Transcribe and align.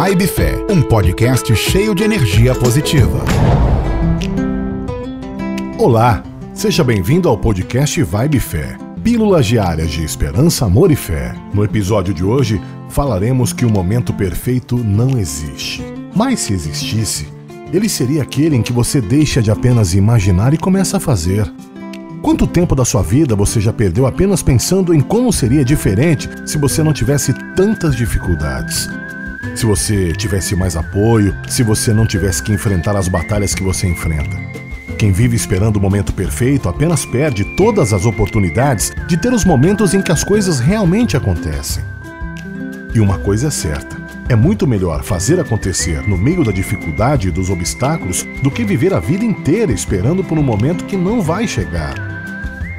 Vibe 0.00 0.28
Fé, 0.28 0.64
um 0.70 0.80
podcast 0.80 1.56
cheio 1.56 1.92
de 1.92 2.04
energia 2.04 2.54
positiva. 2.54 3.18
Olá, 5.76 6.22
seja 6.54 6.84
bem-vindo 6.84 7.28
ao 7.28 7.36
podcast 7.36 8.00
Vibe 8.04 8.38
Fé. 8.38 8.78
Pílulas 9.02 9.44
diárias 9.44 9.90
de 9.90 10.04
esperança, 10.04 10.64
amor 10.64 10.92
e 10.92 10.94
fé. 10.94 11.34
No 11.52 11.64
episódio 11.64 12.14
de 12.14 12.22
hoje, 12.22 12.62
falaremos 12.88 13.52
que 13.52 13.66
o 13.66 13.70
momento 13.70 14.14
perfeito 14.14 14.76
não 14.76 15.18
existe. 15.18 15.82
Mas 16.14 16.38
se 16.38 16.52
existisse, 16.52 17.26
ele 17.72 17.88
seria 17.88 18.22
aquele 18.22 18.54
em 18.54 18.62
que 18.62 18.72
você 18.72 19.00
deixa 19.00 19.42
de 19.42 19.50
apenas 19.50 19.94
imaginar 19.94 20.54
e 20.54 20.58
começa 20.58 20.98
a 20.98 21.00
fazer. 21.00 21.52
Quanto 22.22 22.46
tempo 22.46 22.76
da 22.76 22.84
sua 22.84 23.02
vida 23.02 23.34
você 23.34 23.60
já 23.60 23.72
perdeu 23.72 24.06
apenas 24.06 24.44
pensando 24.44 24.94
em 24.94 25.00
como 25.00 25.32
seria 25.32 25.64
diferente 25.64 26.30
se 26.46 26.56
você 26.56 26.84
não 26.84 26.92
tivesse 26.92 27.32
tantas 27.56 27.96
dificuldades? 27.96 28.88
Se 29.58 29.66
você 29.66 30.12
tivesse 30.12 30.54
mais 30.54 30.76
apoio, 30.76 31.36
se 31.48 31.64
você 31.64 31.92
não 31.92 32.06
tivesse 32.06 32.40
que 32.40 32.52
enfrentar 32.52 32.94
as 32.94 33.08
batalhas 33.08 33.56
que 33.56 33.62
você 33.64 33.88
enfrenta? 33.88 34.38
Quem 34.96 35.10
vive 35.10 35.34
esperando 35.34 35.78
o 35.78 35.80
momento 35.80 36.12
perfeito 36.12 36.68
apenas 36.68 37.04
perde 37.04 37.44
todas 37.56 37.92
as 37.92 38.06
oportunidades 38.06 38.92
de 39.08 39.16
ter 39.16 39.32
os 39.32 39.44
momentos 39.44 39.94
em 39.94 40.00
que 40.00 40.12
as 40.12 40.22
coisas 40.22 40.60
realmente 40.60 41.16
acontecem. 41.16 41.82
E 42.94 43.00
uma 43.00 43.18
coisa 43.18 43.48
é 43.48 43.50
certa: 43.50 43.96
é 44.28 44.36
muito 44.36 44.64
melhor 44.64 45.02
fazer 45.02 45.40
acontecer 45.40 46.06
no 46.06 46.16
meio 46.16 46.44
da 46.44 46.52
dificuldade 46.52 47.26
e 47.26 47.32
dos 47.32 47.50
obstáculos 47.50 48.24
do 48.40 48.52
que 48.52 48.62
viver 48.62 48.94
a 48.94 49.00
vida 49.00 49.24
inteira 49.24 49.72
esperando 49.72 50.22
por 50.22 50.38
um 50.38 50.42
momento 50.44 50.84
que 50.84 50.96
não 50.96 51.20
vai 51.20 51.48
chegar. 51.48 51.96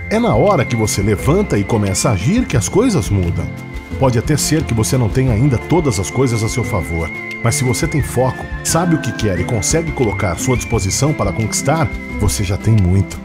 É 0.09 0.17
na 0.17 0.33
hora 0.33 0.63
que 0.63 0.77
você 0.77 1.01
levanta 1.01 1.57
e 1.57 1.63
começa 1.65 2.07
a 2.07 2.13
agir 2.13 2.45
que 2.45 2.55
as 2.55 2.69
coisas 2.69 3.09
mudam. 3.09 3.68
Pode 3.99 4.17
até 4.17 4.37
ser 4.37 4.63
que 4.63 4.73
você 4.73 4.97
não 4.97 5.09
tenha 5.09 5.33
ainda 5.33 5.57
todas 5.57 5.99
as 5.99 6.09
coisas 6.09 6.41
a 6.41 6.47
seu 6.47 6.63
favor, 6.63 7.11
mas 7.43 7.55
se 7.55 7.65
você 7.65 7.85
tem 7.85 8.01
foco, 8.01 8.45
sabe 8.63 8.95
o 8.95 9.01
que 9.01 9.11
quer 9.11 9.37
e 9.37 9.43
consegue 9.43 9.91
colocar 9.91 10.37
sua 10.37 10.55
disposição 10.55 11.13
para 11.13 11.33
conquistar, 11.33 11.85
você 12.17 12.41
já 12.41 12.55
tem 12.55 12.73
muito. 12.73 13.19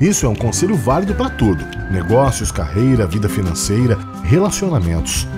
Isso 0.00 0.24
é 0.24 0.28
um 0.28 0.34
conselho 0.34 0.76
válido 0.76 1.14
para 1.14 1.28
tudo: 1.28 1.62
negócios, 1.90 2.50
carreira, 2.50 3.06
vida 3.06 3.28
financeira, 3.28 3.98
relacionamentos. 4.24 5.28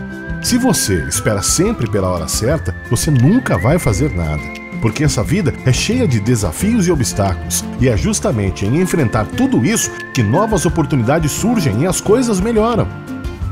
Se 0.40 0.56
você 0.56 1.04
espera 1.08 1.42
sempre 1.42 1.90
pela 1.90 2.08
hora 2.08 2.28
certa, 2.28 2.72
você 2.88 3.10
nunca 3.10 3.58
vai 3.58 3.80
fazer 3.80 4.14
nada. 4.14 4.42
Porque 4.80 5.02
essa 5.02 5.22
vida 5.22 5.52
é 5.64 5.72
cheia 5.72 6.06
de 6.06 6.20
desafios 6.20 6.86
e 6.86 6.92
obstáculos, 6.92 7.64
e 7.80 7.88
é 7.88 7.96
justamente 7.96 8.64
em 8.64 8.80
enfrentar 8.80 9.26
tudo 9.26 9.66
isso 9.66 9.90
que 10.14 10.22
novas 10.22 10.64
oportunidades 10.64 11.32
surgem 11.32 11.82
e 11.82 11.86
as 11.86 12.00
coisas 12.00 12.38
melhoram. 12.38 12.86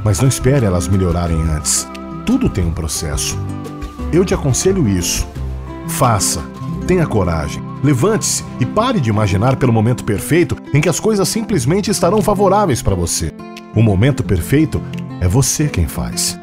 Mas 0.04 0.20
não 0.20 0.28
espere 0.28 0.66
elas 0.66 0.86
melhorarem 0.86 1.40
antes. 1.40 1.88
Tudo 2.26 2.48
tem 2.48 2.64
um 2.64 2.72
processo. 2.72 3.38
Eu 4.12 4.24
te 4.24 4.34
aconselho 4.34 4.86
isso. 4.86 5.26
Faça, 5.88 6.42
tenha 6.86 7.06
coragem, 7.06 7.62
levante-se 7.82 8.44
e 8.60 8.66
pare 8.66 9.00
de 9.00 9.10
imaginar 9.10 9.56
pelo 9.56 9.72
momento 9.72 10.04
perfeito 10.04 10.56
em 10.72 10.80
que 10.80 10.88
as 10.88 11.00
coisas 11.00 11.28
simplesmente 11.28 11.90
estarão 11.90 12.22
favoráveis 12.22 12.82
para 12.82 12.94
você. 12.94 13.32
O 13.74 13.82
momento 13.82 14.22
perfeito 14.22 14.80
é 15.20 15.26
você 15.26 15.66
quem 15.66 15.88
faz. 15.88 16.38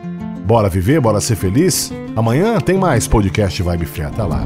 Bora 0.45 0.67
viver, 0.67 0.99
bora 0.99 1.21
ser 1.21 1.35
feliz? 1.35 1.93
Amanhã 2.15 2.59
tem 2.59 2.77
mais 2.77 3.07
podcast 3.07 3.61
Vibe 3.61 3.85
Fé. 3.85 4.09
Tá 4.09 4.25
lá. 4.25 4.45